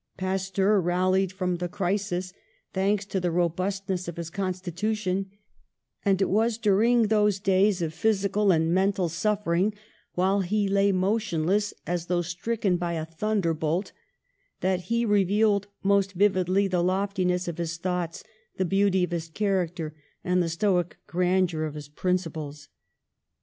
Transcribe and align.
Pasteur 0.17 0.81
rallied 0.81 1.31
from 1.31 1.57
the 1.57 1.69
crisis, 1.69 2.33
thanks 2.73 3.05
to 3.05 3.19
the 3.19 3.29
robustness 3.29 4.07
of 4.07 4.17
his 4.17 4.31
constitution; 4.31 5.29
and 6.03 6.19
it 6.23 6.27
was 6.27 6.57
during 6.57 7.03
those 7.03 7.39
days 7.39 7.83
of 7.83 7.93
physical 7.93 8.51
and 8.51 8.73
mental 8.73 9.09
suffering, 9.09 9.75
while 10.15 10.41
he 10.41 10.67
lay 10.67 10.91
mo 10.91 11.19
tionless, 11.19 11.71
as 11.85 12.07
though 12.07 12.23
stricken 12.23 12.77
by 12.77 12.93
a 12.93 13.05
thunderbolt, 13.05 13.91
that 14.61 14.85
he 14.89 15.05
revealed 15.05 15.67
most 15.83 16.13
vividly 16.13 16.67
the 16.67 16.83
loftiness 16.83 17.47
of 17.47 17.59
his 17.59 17.77
thoughts, 17.77 18.23
the 18.57 18.65
beauty 18.65 19.03
of 19.03 19.11
his 19.11 19.29
character 19.29 19.93
and 20.23 20.41
the 20.41 20.49
stoic 20.49 20.97
grandeur 21.05 21.63
of 21.65 21.75
his 21.75 21.89
principles. 21.89 22.69